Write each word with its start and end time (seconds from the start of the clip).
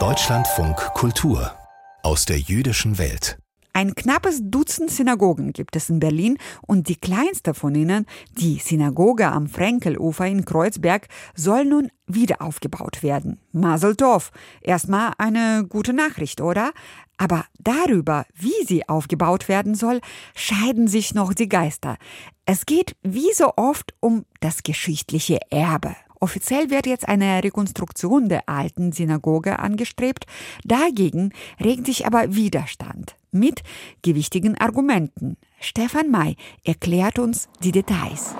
Deutschlandfunk 0.00 0.76
Kultur 0.94 1.52
aus 2.02 2.24
der 2.24 2.40
jüdischen 2.40 2.98
Welt. 2.98 3.38
Ein 3.72 3.94
knappes 3.94 4.40
Dutzend 4.42 4.90
Synagogen 4.90 5.52
gibt 5.52 5.76
es 5.76 5.90
in 5.90 6.00
Berlin 6.00 6.38
und 6.66 6.88
die 6.88 6.96
kleinste 6.96 7.54
von 7.54 7.72
ihnen, 7.76 8.06
die 8.36 8.58
Synagoge 8.58 9.28
am 9.28 9.46
Frenkelufer 9.46 10.26
in 10.26 10.44
Kreuzberg, 10.44 11.06
soll 11.36 11.66
nun 11.66 11.88
wieder 12.08 12.42
aufgebaut 12.42 13.04
werden. 13.04 13.38
Mazel 13.52 13.94
Tov. 13.94 14.32
Erstmal 14.60 15.12
eine 15.18 15.64
gute 15.68 15.92
Nachricht, 15.92 16.40
oder? 16.40 16.72
Aber 17.16 17.44
darüber, 17.60 18.26
wie 18.34 18.66
sie 18.66 18.88
aufgebaut 18.88 19.46
werden 19.46 19.76
soll, 19.76 20.00
scheiden 20.34 20.88
sich 20.88 21.14
noch 21.14 21.32
die 21.32 21.48
Geister. 21.48 21.96
Es 22.44 22.66
geht 22.66 22.96
wie 23.04 23.32
so 23.34 23.52
oft 23.54 23.94
um 24.00 24.24
das 24.40 24.64
geschichtliche 24.64 25.38
Erbe. 25.52 25.94
Offiziell 26.24 26.70
wird 26.70 26.86
jetzt 26.86 27.06
eine 27.06 27.44
Rekonstruktion 27.44 28.30
der 28.30 28.48
alten 28.48 28.92
Synagoge 28.92 29.58
angestrebt. 29.58 30.24
Dagegen 30.64 31.34
regt 31.62 31.84
sich 31.84 32.06
aber 32.06 32.34
Widerstand 32.34 33.16
mit 33.30 33.62
gewichtigen 34.00 34.56
Argumenten. 34.56 35.36
Stefan 35.60 36.10
May 36.10 36.36
erklärt 36.64 37.18
uns 37.18 37.50
die 37.62 37.72
Details. 37.72 38.34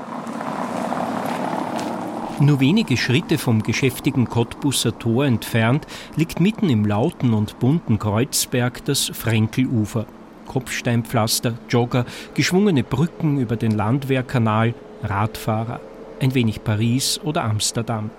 Nur 2.40 2.58
wenige 2.58 2.96
Schritte 2.96 3.36
vom 3.36 3.62
geschäftigen 3.62 4.30
Cottbusser 4.30 4.98
Tor 4.98 5.26
entfernt 5.26 5.86
liegt 6.16 6.40
mitten 6.40 6.70
im 6.70 6.86
lauten 6.86 7.34
und 7.34 7.58
bunten 7.58 7.98
Kreuzberg 7.98 8.82
das 8.86 9.10
Frenkelufer. 9.12 10.06
Kopfsteinpflaster, 10.46 11.58
Jogger, 11.68 12.06
geschwungene 12.32 12.82
Brücken 12.82 13.38
über 13.38 13.56
den 13.56 13.72
Landwehrkanal, 13.72 14.72
Radfahrer 15.02 15.80
ein 16.24 16.34
wenig 16.34 16.64
Paris 16.64 17.20
oder 17.22 17.44
Amsterdam. 17.44 18.10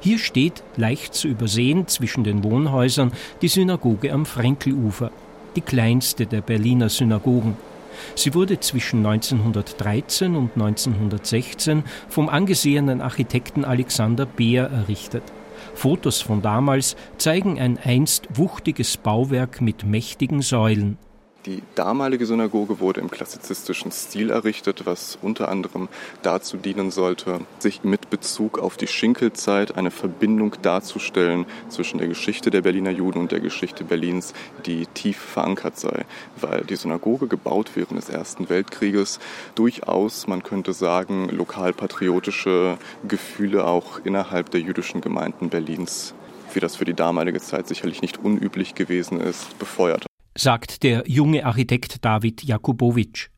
Hier 0.00 0.18
steht, 0.18 0.62
leicht 0.76 1.14
zu 1.14 1.28
übersehen 1.28 1.86
zwischen 1.86 2.24
den 2.24 2.42
Wohnhäusern, 2.42 3.12
die 3.42 3.48
Synagoge 3.48 4.12
am 4.12 4.26
Frenkelufer, 4.26 5.10
die 5.54 5.60
kleinste 5.60 6.26
der 6.26 6.40
Berliner 6.40 6.88
Synagogen. 6.88 7.56
Sie 8.14 8.34
wurde 8.34 8.58
zwischen 8.58 9.04
1913 9.04 10.34
und 10.34 10.52
1916 10.54 11.84
vom 12.08 12.28
angesehenen 12.28 13.00
Architekten 13.00 13.64
Alexander 13.64 14.24
Beer 14.24 14.70
errichtet. 14.70 15.22
Fotos 15.74 16.20
von 16.20 16.42
damals 16.42 16.96
zeigen 17.18 17.58
ein 17.58 17.78
einst 17.78 18.28
wuchtiges 18.34 18.96
Bauwerk 18.96 19.60
mit 19.60 19.84
mächtigen 19.84 20.42
Säulen. 20.42 20.96
Die 21.46 21.64
damalige 21.74 22.24
Synagoge 22.24 22.78
wurde 22.78 23.00
im 23.00 23.10
klassizistischen 23.10 23.90
Stil 23.90 24.30
errichtet, 24.30 24.86
was 24.86 25.18
unter 25.22 25.48
anderem 25.48 25.88
dazu 26.22 26.56
dienen 26.56 26.92
sollte, 26.92 27.40
sich 27.58 27.82
mit 27.82 28.10
Bezug 28.10 28.60
auf 28.60 28.76
die 28.76 28.86
Schinkelzeit 28.86 29.76
eine 29.76 29.90
Verbindung 29.90 30.54
darzustellen 30.62 31.46
zwischen 31.68 31.98
der 31.98 32.06
Geschichte 32.06 32.50
der 32.50 32.60
Berliner 32.60 32.92
Juden 32.92 33.18
und 33.18 33.32
der 33.32 33.40
Geschichte 33.40 33.82
Berlins, 33.82 34.34
die 34.66 34.86
tief 34.86 35.18
verankert 35.18 35.80
sei. 35.80 36.04
Weil 36.36 36.60
die 36.60 36.76
Synagoge 36.76 37.26
gebaut 37.26 37.72
während 37.74 37.98
des 37.98 38.08
Ersten 38.08 38.48
Weltkrieges 38.48 39.18
durchaus, 39.56 40.28
man 40.28 40.44
könnte 40.44 40.72
sagen, 40.72 41.28
lokalpatriotische 41.28 42.78
Gefühle 43.08 43.64
auch 43.64 43.98
innerhalb 44.04 44.52
der 44.52 44.60
jüdischen 44.60 45.00
Gemeinden 45.00 45.48
Berlins 45.48 46.14
wie 46.54 46.60
das 46.60 46.76
für 46.76 46.84
die 46.84 46.92
damalige 46.92 47.40
Zeit 47.40 47.66
sicherlich 47.66 48.02
nicht 48.02 48.18
unüblich 48.18 48.74
gewesen 48.74 49.18
ist, 49.18 49.58
befeuert 49.58 50.04
sagt 50.36 50.82
der 50.82 51.04
junge 51.06 51.46
Architekt 51.46 52.04
David 52.04 52.42
Jakubowitsch. 52.42 53.28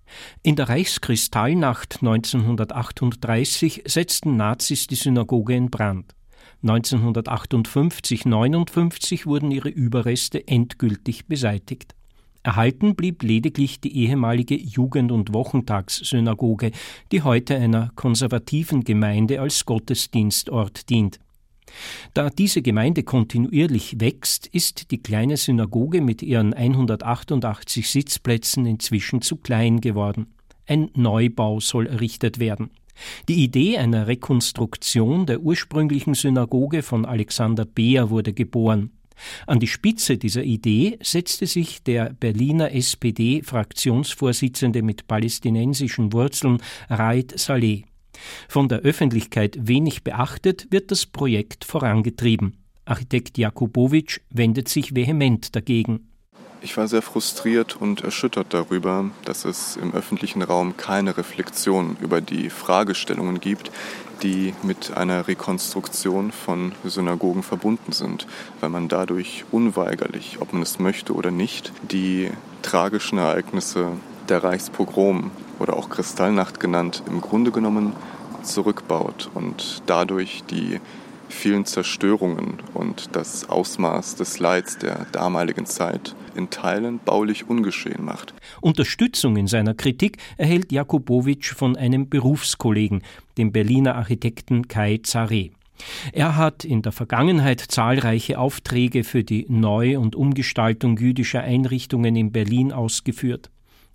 In 0.42 0.56
der 0.56 0.68
Reichskristallnacht 0.68 2.00
1938 2.02 3.84
setzten 3.86 4.36
Nazis 4.36 4.86
die 4.86 4.94
Synagoge 4.94 5.54
in 5.54 5.70
Brand. 5.70 6.14
1958-59 6.62 9.24
wurden 9.26 9.50
ihre 9.50 9.70
Überreste 9.70 10.46
endgültig 10.46 11.26
beseitigt. 11.26 11.96
Erhalten 12.42 12.94
blieb 12.94 13.22
lediglich 13.22 13.80
die 13.80 13.96
ehemalige 14.04 14.56
Jugend- 14.56 15.12
und 15.12 15.32
Wochentagssynagoge, 15.32 16.72
die 17.10 17.22
heute 17.22 17.56
einer 17.56 17.90
konservativen 17.96 18.84
Gemeinde 18.84 19.40
als 19.40 19.64
Gottesdienstort 19.64 20.90
dient. 20.90 21.20
Da 22.12 22.30
diese 22.30 22.62
Gemeinde 22.62 23.02
kontinuierlich 23.02 24.00
wächst, 24.00 24.46
ist 24.46 24.90
die 24.90 25.02
kleine 25.02 25.36
Synagoge 25.36 26.00
mit 26.00 26.22
ihren 26.22 26.54
188 26.54 27.88
Sitzplätzen 27.88 28.66
inzwischen 28.66 29.22
zu 29.22 29.36
klein 29.36 29.80
geworden. 29.80 30.34
Ein 30.66 30.90
Neubau 30.94 31.60
soll 31.60 31.86
errichtet 31.86 32.38
werden. 32.38 32.70
Die 33.28 33.42
Idee 33.42 33.78
einer 33.78 34.06
Rekonstruktion 34.06 35.26
der 35.26 35.40
ursprünglichen 35.40 36.14
Synagoge 36.14 36.82
von 36.82 37.04
Alexander 37.04 37.64
Beer 37.64 38.10
wurde 38.10 38.32
geboren. 38.32 38.90
An 39.46 39.60
die 39.60 39.68
Spitze 39.68 40.18
dieser 40.18 40.42
Idee 40.42 40.98
setzte 41.02 41.46
sich 41.46 41.82
der 41.82 42.12
Berliner 42.12 42.72
SPD-Fraktionsvorsitzende 42.72 44.82
mit 44.82 45.06
palästinensischen 45.06 46.12
Wurzeln 46.12 46.60
Raid 46.88 47.38
Saleh. 47.38 47.84
Von 48.48 48.68
der 48.68 48.80
Öffentlichkeit 48.80 49.56
wenig 49.60 50.04
beachtet, 50.04 50.66
wird 50.70 50.90
das 50.90 51.06
Projekt 51.06 51.64
vorangetrieben. 51.64 52.56
Architekt 52.84 53.38
Jakubowitsch 53.38 54.20
wendet 54.30 54.68
sich 54.68 54.94
vehement 54.94 55.54
dagegen. 55.56 56.08
Ich 56.64 56.78
war 56.78 56.88
sehr 56.88 57.02
frustriert 57.02 57.76
und 57.76 58.00
erschüttert 58.00 58.54
darüber, 58.54 59.10
dass 59.26 59.44
es 59.44 59.76
im 59.76 59.92
öffentlichen 59.92 60.40
Raum 60.40 60.78
keine 60.78 61.18
Reflexion 61.18 61.98
über 62.00 62.22
die 62.22 62.48
Fragestellungen 62.48 63.38
gibt, 63.38 63.70
die 64.22 64.54
mit 64.62 64.96
einer 64.96 65.28
Rekonstruktion 65.28 66.32
von 66.32 66.72
Synagogen 66.84 67.42
verbunden 67.42 67.92
sind, 67.92 68.26
weil 68.60 68.70
man 68.70 68.88
dadurch 68.88 69.44
unweigerlich, 69.50 70.38
ob 70.40 70.54
man 70.54 70.62
es 70.62 70.78
möchte 70.78 71.12
oder 71.12 71.30
nicht, 71.30 71.70
die 71.92 72.30
tragischen 72.62 73.18
Ereignisse 73.18 73.88
der 74.30 74.42
Reichspogrom 74.42 75.32
oder 75.58 75.76
auch 75.76 75.90
Kristallnacht 75.90 76.60
genannt, 76.60 77.02
im 77.06 77.20
Grunde 77.20 77.50
genommen 77.50 77.92
zurückbaut 78.44 79.30
und 79.34 79.82
dadurch 79.86 80.44
die 80.50 80.80
vielen 81.28 81.66
Zerstörungen 81.66 82.58
und 82.74 83.10
das 83.16 83.48
Ausmaß 83.48 84.16
des 84.16 84.38
Leids 84.38 84.78
der 84.78 85.06
damaligen 85.12 85.66
Zeit 85.66 86.14
in 86.34 86.50
Teilen 86.50 87.00
baulich 87.04 87.48
ungeschehen 87.48 88.04
macht. 88.04 88.34
Unterstützung 88.60 89.36
in 89.36 89.46
seiner 89.46 89.74
Kritik 89.74 90.18
erhält 90.36 90.72
Jakubowitsch 90.72 91.54
von 91.54 91.76
einem 91.76 92.08
Berufskollegen, 92.08 93.02
dem 93.38 93.52
Berliner 93.52 93.96
Architekten 93.96 94.68
Kai 94.68 95.00
Zaré. 95.04 95.50
Er 96.12 96.36
hat 96.36 96.64
in 96.64 96.82
der 96.82 96.92
Vergangenheit 96.92 97.60
zahlreiche 97.60 98.38
Aufträge 98.38 99.04
für 99.04 99.24
die 99.24 99.46
Neu- 99.48 99.98
und 99.98 100.14
Umgestaltung 100.14 100.96
jüdischer 100.96 101.42
Einrichtungen 101.42 102.14
in 102.16 102.32
Berlin 102.32 102.72
ausgeführt. 102.72 103.50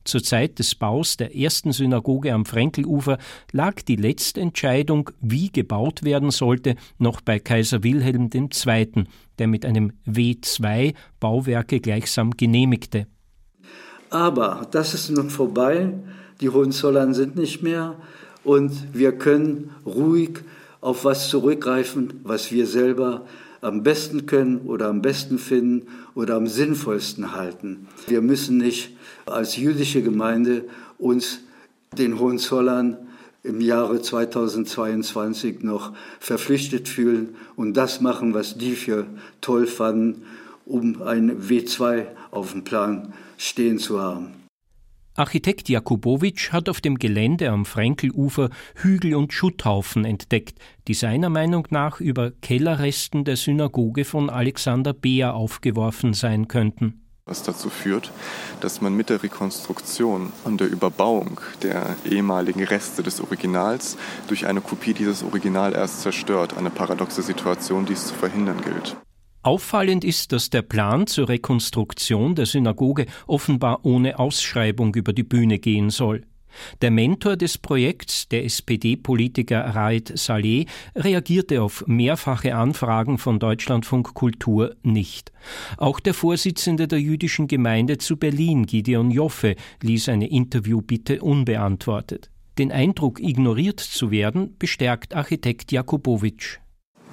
Zur 0.09 0.23
Zeit 0.23 0.57
des 0.57 0.73
Baus 0.73 1.17
der 1.17 1.35
ersten 1.35 1.71
Synagoge 1.71 2.33
am 2.33 2.43
Frenkelufer 2.43 3.19
lag 3.51 3.75
die 3.83 3.95
letzte 3.95 4.41
Entscheidung, 4.41 5.11
wie 5.21 5.51
gebaut 5.51 6.01
werden 6.01 6.31
sollte, 6.31 6.77
noch 6.97 7.21
bei 7.21 7.37
Kaiser 7.37 7.83
Wilhelm 7.83 8.31
II., 8.33 9.03
der 9.37 9.47
mit 9.47 9.65
einem 9.65 9.91
W2 10.07 10.95
Bauwerke 11.19 11.79
gleichsam 11.79 12.31
genehmigte. 12.31 13.05
Aber 14.09 14.67
das 14.71 14.95
ist 14.95 15.11
nun 15.11 15.29
vorbei, 15.29 15.93
die 16.41 16.49
Hohenzollern 16.49 17.13
sind 17.13 17.35
nicht 17.35 17.61
mehr 17.61 17.93
und 18.43 18.71
wir 18.91 19.11
können 19.11 19.69
ruhig 19.85 20.39
auf 20.81 21.05
was 21.05 21.29
zurückgreifen, 21.29 22.21
was 22.23 22.51
wir 22.51 22.65
selber 22.65 23.27
am 23.61 23.83
besten 23.83 24.25
können 24.25 24.61
oder 24.61 24.87
am 24.87 25.01
besten 25.01 25.37
finden 25.37 25.87
oder 26.15 26.35
am 26.35 26.47
sinnvollsten 26.47 27.33
halten. 27.33 27.87
Wir 28.07 28.21
müssen 28.21 28.57
nicht 28.57 28.95
als 29.25 29.57
jüdische 29.57 30.01
Gemeinde 30.01 30.65
uns 30.97 31.41
den 31.97 32.19
Hohenzollern 32.19 32.97
im 33.43 33.61
Jahre 33.61 34.01
2022 34.01 35.63
noch 35.63 35.93
verpflichtet 36.19 36.87
fühlen 36.87 37.35
und 37.55 37.75
das 37.75 38.01
machen, 38.01 38.33
was 38.33 38.57
die 38.57 38.75
für 38.75 39.05
toll 39.41 39.65
fanden, 39.65 40.23
um 40.65 41.01
ein 41.01 41.41
W2 41.41 42.05
auf 42.31 42.51
dem 42.51 42.63
Plan 42.63 43.13
stehen 43.37 43.79
zu 43.79 44.01
haben. 44.01 44.38
Architekt 45.19 45.67
Jakubowitsch 45.67 46.53
hat 46.53 46.69
auf 46.69 46.79
dem 46.79 46.97
Gelände 46.97 47.49
am 47.49 47.65
Frenkelufer 47.65 48.49
Hügel 48.75 49.15
und 49.15 49.33
Schutthaufen 49.33 50.05
entdeckt, 50.05 50.57
die 50.87 50.93
seiner 50.93 51.29
Meinung 51.29 51.67
nach 51.71 51.99
über 51.99 52.31
Kellerresten 52.31 53.25
der 53.25 53.35
Synagoge 53.35 54.05
von 54.05 54.29
Alexander 54.29 54.93
Beer 54.93 55.33
aufgeworfen 55.33 56.13
sein 56.13 56.47
könnten 56.47 57.01
was 57.25 57.43
dazu 57.43 57.69
führt, 57.69 58.11
dass 58.59 58.81
man 58.81 58.95
mit 58.95 59.11
der 59.11 59.21
Rekonstruktion 59.21 60.33
und 60.45 60.61
der 60.61 60.67
Überbauung 60.67 61.39
der 61.61 61.95
ehemaligen 62.03 62.63
Reste 62.63 63.03
des 63.03 63.21
Originals 63.21 63.97
durch 64.27 64.47
eine 64.47 64.61
Kopie 64.61 64.95
dieses 64.95 65.21
Original 65.21 65.73
erst 65.73 66.01
zerstört. 66.01 66.57
Eine 66.57 66.71
paradoxe 66.71 67.21
Situation, 67.21 67.85
die 67.85 67.93
es 67.93 68.07
zu 68.07 68.15
verhindern 68.15 68.61
gilt. 68.61 68.97
Auffallend 69.41 70.03
ist, 70.03 70.33
dass 70.33 70.49
der 70.49 70.61
Plan 70.61 71.07
zur 71.07 71.29
Rekonstruktion 71.29 72.35
der 72.35 72.45
Synagoge 72.45 73.05
offenbar 73.25 73.85
ohne 73.85 74.19
Ausschreibung 74.19 74.93
über 74.95 75.13
die 75.13 75.23
Bühne 75.23 75.59
gehen 75.59 75.89
soll. 75.89 76.25
Der 76.81 76.91
Mentor 76.91 77.37
des 77.37 77.57
Projekts, 77.57 78.27
der 78.27 78.43
SPD-Politiker 78.43 79.61
Raed 79.75 80.11
Saleh, 80.17 80.65
reagierte 80.95 81.61
auf 81.61 81.85
mehrfache 81.87 82.55
Anfragen 82.55 83.17
von 83.17 83.39
Deutschlandfunk 83.39 84.13
Kultur 84.13 84.75
nicht. 84.83 85.31
Auch 85.77 85.99
der 85.99 86.13
Vorsitzende 86.13 86.87
der 86.87 86.99
jüdischen 86.99 87.47
Gemeinde 87.47 87.97
zu 87.97 88.17
Berlin, 88.17 88.65
Gideon 88.65 89.11
Joffe, 89.11 89.55
ließ 89.81 90.09
eine 90.09 90.29
Interviewbitte 90.29 91.21
unbeantwortet. 91.21 92.29
Den 92.57 92.71
Eindruck, 92.71 93.21
ignoriert 93.21 93.79
zu 93.79 94.11
werden, 94.11 94.55
bestärkt 94.59 95.15
Architekt 95.15 95.71
Jakubowitsch. 95.71 96.57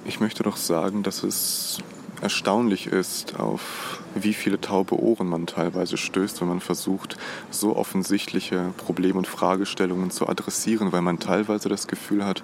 Ich 0.03 0.19
möchte 0.19 0.43
doch 0.43 0.57
sagen, 0.57 1.03
dass 1.03 1.23
es 1.23 1.79
erstaunlich 2.21 2.87
ist, 2.87 3.39
auf 3.39 4.01
wie 4.15 4.33
viele 4.33 4.59
taube 4.59 4.99
Ohren 4.99 5.27
man 5.27 5.45
teilweise 5.45 5.97
stößt, 5.97 6.41
wenn 6.41 6.47
man 6.47 6.59
versucht, 6.59 7.17
so 7.51 7.75
offensichtliche 7.75 8.73
Problem- 8.77 9.17
und 9.17 9.27
Fragestellungen 9.27 10.11
zu 10.11 10.27
adressieren, 10.27 10.91
weil 10.91 11.01
man 11.01 11.19
teilweise 11.19 11.69
das 11.69 11.87
Gefühl 11.87 12.25
hat, 12.25 12.41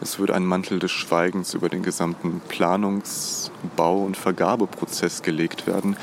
es 0.00 0.18
würde 0.18 0.34
ein 0.34 0.44
Mantel 0.44 0.78
des 0.78 0.92
Schweigens 0.92 1.54
über 1.54 1.68
den 1.68 1.82
gesamten 1.82 2.40
Planungs-, 2.48 3.50
Bau- 3.76 4.04
und 4.04 4.16
Vergabeprozess 4.16 5.22
gelegt 5.22 5.66
werden, 5.66 5.96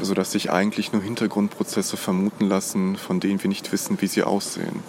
sodass 0.00 0.32
sich 0.32 0.50
eigentlich 0.50 0.92
nur 0.92 1.02
Hintergrundprozesse 1.02 1.96
vermuten 1.96 2.48
lassen, 2.48 2.96
von 2.96 3.20
denen 3.20 3.42
wir 3.42 3.48
nicht 3.48 3.72
wissen, 3.72 4.00
wie 4.00 4.06
sie 4.06 4.22
aussehen. 4.22 4.80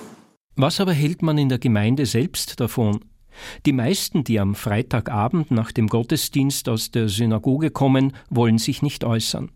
Was 0.55 0.79
aber 0.79 0.93
hält 0.93 1.21
man 1.21 1.37
in 1.37 1.49
der 1.49 1.59
Gemeinde 1.59 2.05
selbst 2.05 2.59
davon? 2.59 2.99
Die 3.65 3.73
meisten, 3.73 4.23
die 4.23 4.39
am 4.39 4.55
Freitagabend 4.55 5.51
nach 5.51 5.71
dem 5.71 5.87
Gottesdienst 5.87 6.69
aus 6.69 6.91
der 6.91 7.09
Synagoge 7.09 7.71
kommen, 7.71 8.13
wollen 8.29 8.57
sich 8.57 8.81
nicht 8.81 9.03
äußern. 9.03 9.51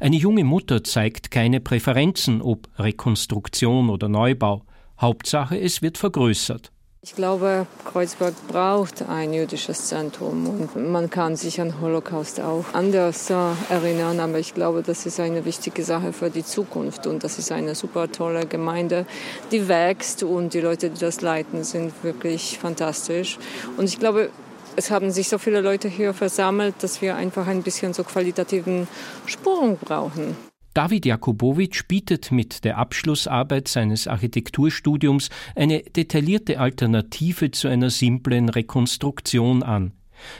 Eine 0.00 0.16
junge 0.16 0.44
Mutter 0.44 0.84
zeigt 0.84 1.30
keine 1.30 1.60
Präferenzen, 1.60 2.40
ob 2.40 2.68
Rekonstruktion 2.78 3.90
oder 3.90 4.08
Neubau. 4.08 4.62
Hauptsache, 5.00 5.58
es 5.58 5.82
wird 5.82 5.98
vergrößert. 5.98 6.72
Ich 7.04 7.16
glaube, 7.16 7.66
Kreuzberg 7.84 8.32
braucht 8.46 9.02
ein 9.08 9.32
jüdisches 9.32 9.88
Zentrum 9.88 10.46
und 10.46 10.92
man 10.92 11.10
kann 11.10 11.34
sich 11.34 11.60
an 11.60 11.80
Holocaust 11.80 12.40
auch 12.40 12.64
anders 12.74 13.28
äh, 13.28 13.34
erinnern, 13.70 14.20
aber 14.20 14.38
ich 14.38 14.54
glaube, 14.54 14.84
das 14.84 15.04
ist 15.04 15.18
eine 15.18 15.44
wichtige 15.44 15.82
Sache 15.82 16.12
für 16.12 16.30
die 16.30 16.44
Zukunft 16.44 17.08
und 17.08 17.24
das 17.24 17.40
ist 17.40 17.50
eine 17.50 17.74
super 17.74 18.12
tolle 18.12 18.46
Gemeinde, 18.46 19.04
die 19.50 19.66
wächst 19.66 20.22
und 20.22 20.54
die 20.54 20.60
Leute, 20.60 20.90
die 20.90 21.00
das 21.00 21.22
leiten, 21.22 21.64
sind 21.64 21.92
wirklich 22.04 22.60
fantastisch 22.60 23.36
und 23.76 23.86
ich 23.86 23.98
glaube, 23.98 24.30
es 24.76 24.92
haben 24.92 25.10
sich 25.10 25.28
so 25.28 25.38
viele 25.38 25.60
Leute 25.60 25.88
hier 25.88 26.14
versammelt, 26.14 26.76
dass 26.84 27.02
wir 27.02 27.16
einfach 27.16 27.48
ein 27.48 27.64
bisschen 27.64 27.94
so 27.94 28.04
qualitativen 28.04 28.86
Sprung 29.26 29.76
brauchen. 29.76 30.36
David 30.74 31.04
Jakubowitsch 31.04 31.86
bietet 31.86 32.32
mit 32.32 32.64
der 32.64 32.78
Abschlussarbeit 32.78 33.68
seines 33.68 34.06
Architekturstudiums 34.06 35.28
eine 35.54 35.82
detaillierte 35.82 36.60
Alternative 36.60 37.50
zu 37.50 37.68
einer 37.68 37.90
simplen 37.90 38.48
Rekonstruktion 38.48 39.62
an. 39.62 39.92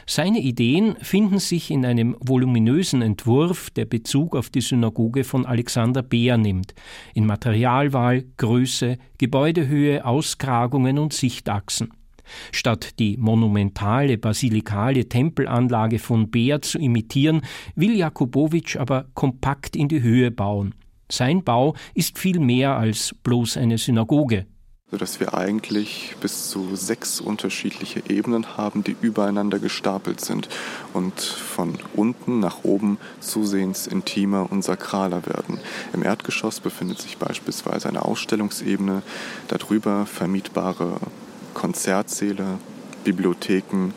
Seine 0.07 0.39
Ideen 0.39 0.95
finden 1.01 1.39
sich 1.39 1.69
in 1.69 1.85
einem 1.85 2.15
voluminösen 2.19 3.01
Entwurf, 3.01 3.69
der 3.69 3.85
Bezug 3.85 4.35
auf 4.35 4.49
die 4.49 4.61
Synagoge 4.61 5.23
von 5.23 5.45
Alexander 5.45 6.01
Beer 6.01 6.37
nimmt, 6.37 6.73
in 7.13 7.25
Materialwahl, 7.25 8.23
Größe, 8.37 8.97
Gebäudehöhe, 9.17 10.05
Auskragungen 10.05 10.97
und 10.97 11.13
Sichtachsen. 11.13 11.91
Statt 12.51 12.99
die 12.99 13.17
monumentale 13.17 14.17
basilikale 14.17 15.09
Tempelanlage 15.09 15.99
von 15.99 16.29
Beer 16.29 16.61
zu 16.61 16.79
imitieren, 16.79 17.41
will 17.75 17.95
Jakubowitsch 17.95 18.77
aber 18.77 19.05
kompakt 19.13 19.75
in 19.75 19.87
die 19.87 20.01
Höhe 20.01 20.31
bauen. 20.31 20.75
Sein 21.11 21.43
Bau 21.43 21.75
ist 21.93 22.17
viel 22.17 22.39
mehr 22.39 22.77
als 22.77 23.15
bloß 23.23 23.57
eine 23.57 23.77
Synagoge 23.77 24.45
sodass 24.93 25.19
wir 25.19 25.33
eigentlich 25.33 26.15
bis 26.21 26.51
zu 26.51 26.75
sechs 26.75 27.19
unterschiedliche 27.19 28.03
Ebenen 28.09 28.57
haben, 28.57 28.83
die 28.83 28.95
übereinander 29.01 29.57
gestapelt 29.57 30.21
sind 30.21 30.49
und 30.93 31.19
von 31.19 31.79
unten 31.95 32.39
nach 32.39 32.63
oben 32.63 32.99
zusehends 33.19 33.87
intimer 33.87 34.51
und 34.51 34.63
sakraler 34.63 35.25
werden. 35.25 35.57
Im 35.93 36.03
Erdgeschoss 36.03 36.59
befindet 36.59 37.01
sich 37.01 37.17
beispielsweise 37.17 37.89
eine 37.89 38.05
Ausstellungsebene, 38.05 39.01
darüber 39.47 40.05
vermietbare 40.05 40.99
Konzertsäle, 41.53 42.57
Bibliotheken, 43.03 43.93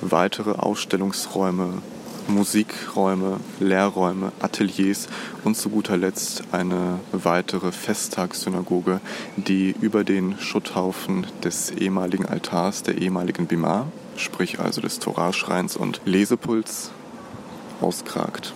weitere 0.00 0.52
Ausstellungsräume, 0.52 1.82
Musikräume, 2.28 3.40
Lehrräume, 3.58 4.32
Ateliers 4.40 5.08
und 5.44 5.56
zu 5.56 5.70
guter 5.70 5.96
Letzt 5.96 6.42
eine 6.52 7.00
weitere 7.12 7.72
Festtagssynagoge, 7.72 9.00
die 9.36 9.74
über 9.80 10.04
den 10.04 10.38
Schutthaufen 10.38 11.26
des 11.42 11.70
ehemaligen 11.70 12.26
Altars, 12.26 12.82
der 12.82 12.98
ehemaligen 12.98 13.46
Bima, 13.46 13.86
sprich 14.16 14.60
also 14.60 14.80
des 14.80 14.98
Toraschreins 14.98 15.76
und 15.76 16.02
Lesepuls, 16.04 16.90
auskragt. 17.80 18.52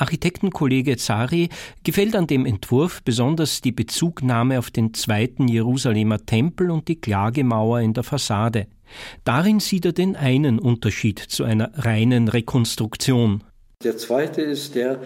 Architektenkollege 0.00 0.96
Zari 0.96 1.48
gefällt 1.84 2.16
an 2.16 2.26
dem 2.26 2.46
Entwurf 2.46 3.02
besonders 3.02 3.60
die 3.60 3.72
Bezugnahme 3.72 4.58
auf 4.58 4.70
den 4.70 4.94
zweiten 4.94 5.48
Jerusalemer 5.48 6.24
Tempel 6.24 6.70
und 6.70 6.88
die 6.88 7.00
Klagemauer 7.00 7.80
in 7.80 7.92
der 7.92 8.04
Fassade. 8.04 8.66
Darin 9.24 9.60
sieht 9.60 9.84
er 9.84 9.92
den 9.92 10.16
einen 10.16 10.58
Unterschied 10.58 11.18
zu 11.18 11.44
einer 11.44 11.70
reinen 11.74 12.28
Rekonstruktion. 12.28 13.44
Der 13.84 13.96
zweite 13.96 14.42
ist 14.42 14.74
der, 14.74 15.00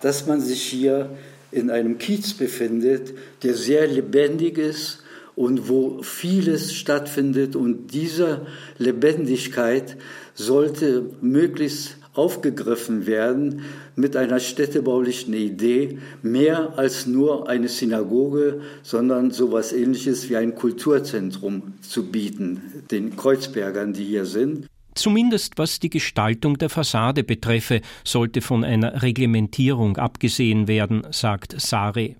dass 0.00 0.26
man 0.26 0.40
sich 0.40 0.62
hier 0.62 1.10
in 1.52 1.70
einem 1.70 1.98
Kiez 1.98 2.34
befindet, 2.34 3.14
der 3.42 3.54
sehr 3.54 3.86
lebendig 3.86 4.58
ist 4.58 5.02
und 5.34 5.68
wo 5.68 6.02
vieles 6.02 6.74
stattfindet. 6.74 7.56
Und 7.56 7.88
diese 7.88 8.46
Lebendigkeit 8.78 9.96
sollte 10.34 11.10
möglichst 11.20 11.96
aufgegriffen 12.14 13.06
werden 13.06 13.62
mit 13.96 14.16
einer 14.16 14.40
städtebaulichen 14.40 15.34
Idee, 15.34 15.98
mehr 16.22 16.78
als 16.78 17.06
nur 17.06 17.48
eine 17.48 17.68
Synagoge, 17.68 18.60
sondern 18.82 19.30
sowas 19.30 19.72
ähnliches 19.72 20.28
wie 20.28 20.36
ein 20.36 20.54
Kulturzentrum 20.54 21.74
zu 21.82 22.10
bieten, 22.10 22.84
den 22.90 23.16
Kreuzbergern, 23.16 23.92
die 23.92 24.04
hier 24.04 24.24
sind. 24.24 24.66
Zumindest 24.94 25.56
was 25.56 25.78
die 25.78 25.90
Gestaltung 25.90 26.58
der 26.58 26.68
Fassade 26.68 27.22
betreffe, 27.22 27.80
sollte 28.04 28.40
von 28.40 28.64
einer 28.64 29.02
Reglementierung 29.02 29.96
abgesehen 29.96 30.66
werden, 30.66 31.06
sagt 31.10 31.60
Sare. 31.60 32.16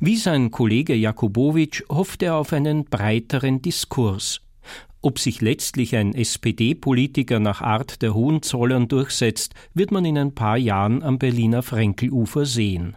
Wie 0.00 0.16
sein 0.16 0.50
Kollege 0.50 0.94
Jakubowitsch 0.94 1.82
hofft 1.88 2.22
er 2.22 2.34
auf 2.36 2.52
einen 2.52 2.84
breiteren 2.84 3.62
Diskurs. 3.62 4.40
Ob 5.02 5.18
sich 5.18 5.40
letztlich 5.40 5.96
ein 5.96 6.14
SPD-Politiker 6.14 7.40
nach 7.40 7.62
Art 7.62 8.02
der 8.02 8.14
Hohenzollern 8.14 8.86
durchsetzt, 8.86 9.54
wird 9.72 9.92
man 9.92 10.04
in 10.04 10.18
ein 10.18 10.34
paar 10.34 10.58
Jahren 10.58 11.02
am 11.02 11.18
Berliner 11.18 11.62
Frenkelufer 11.62 12.44
sehen. 12.44 12.96